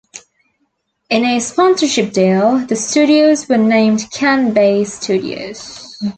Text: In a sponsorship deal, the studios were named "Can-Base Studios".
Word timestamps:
In 1.11 1.23
a 1.23 1.39
sponsorship 1.39 2.11
deal, 2.11 2.57
the 2.65 2.75
studios 2.75 3.47
were 3.47 3.59
named 3.59 4.09
"Can-Base 4.11 4.93
Studios". 4.99 5.95